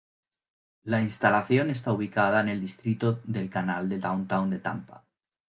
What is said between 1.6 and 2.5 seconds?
está ubicada en